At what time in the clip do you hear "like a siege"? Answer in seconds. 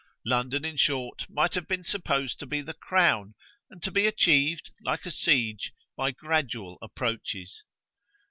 4.83-5.73